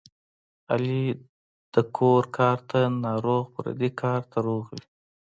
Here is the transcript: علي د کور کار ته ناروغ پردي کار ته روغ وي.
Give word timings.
علي 0.73 1.03
د 1.73 1.75
کور 1.97 2.23
کار 2.37 2.57
ته 2.69 2.79
ناروغ 3.05 3.43
پردي 3.55 3.89
کار 4.01 4.21
ته 4.31 4.37
روغ 4.47 4.63
وي. 4.75 4.85